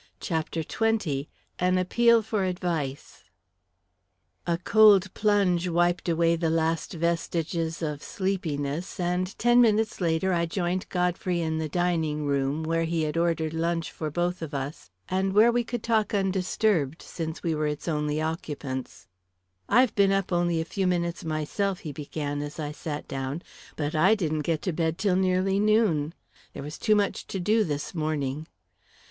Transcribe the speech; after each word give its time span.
CHAPTER 0.19 0.63
XX 0.63 1.27
An 1.59 1.77
Appeal 1.77 2.23
for 2.23 2.43
Advice 2.43 3.23
A 4.47 4.57
cold 4.57 5.13
plunge 5.13 5.67
wiped 5.69 6.09
away 6.09 6.35
the 6.35 6.49
last 6.49 6.93
vestiges 6.93 7.83
of 7.83 8.01
sleepiness, 8.01 8.99
and 8.99 9.37
ten 9.37 9.61
minutes 9.61 10.01
later, 10.01 10.33
I 10.33 10.47
joined 10.47 10.89
Godfrey 10.89 11.39
in 11.41 11.59
the 11.59 11.69
dining 11.69 12.25
room, 12.25 12.63
where 12.63 12.85
he 12.85 13.03
had 13.03 13.15
ordered 13.15 13.53
lunch 13.53 13.91
for 13.91 14.09
both 14.09 14.41
of 14.41 14.55
us, 14.55 14.89
and 15.07 15.33
where 15.33 15.51
we 15.51 15.63
could 15.63 15.83
talk 15.83 16.15
undisturbed, 16.15 17.03
since 17.03 17.43
we 17.43 17.53
were 17.53 17.67
its 17.67 17.87
only 17.87 18.19
occupants. 18.19 19.05
"I've 19.69 19.93
been 19.93 20.11
up 20.11 20.31
only 20.33 20.59
a 20.59 20.65
few 20.65 20.87
minutes 20.87 21.23
myself," 21.23 21.81
he 21.81 21.91
began 21.91 22.41
as 22.41 22.59
I 22.59 22.71
sat 22.71 23.07
down. 23.07 23.43
"But 23.75 23.93
I 23.93 24.15
didn't 24.15 24.41
get 24.49 24.63
to 24.63 24.73
bed 24.73 24.97
till 24.97 25.15
nearly 25.15 25.59
noon. 25.59 26.15
There 26.53 26.63
was 26.63 26.79
too 26.79 26.95
much 26.95 27.27
to 27.27 27.39
do, 27.39 27.63
this 27.63 27.93
morning." 27.93 28.47